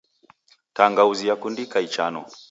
[0.77, 2.21] Tangauzi yakundika ichano.